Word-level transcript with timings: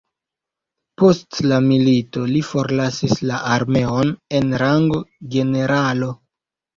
Post 0.99 1.41
la 1.49 1.57
milito 1.65 2.23
li 2.31 2.41
forlasis 2.47 3.13
la 3.31 3.41
armeon 3.57 4.15
en 4.39 4.49
rango 4.63 5.03
generalo. 5.37 6.09